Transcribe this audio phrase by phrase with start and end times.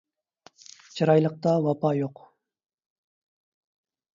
[0.95, 2.25] چىرايلىقتا ۋاپا يوق